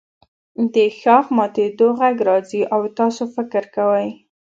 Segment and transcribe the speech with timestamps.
[0.73, 4.09] د ښاخ ماتیدو غږ راځي او تاسو فکر کوئ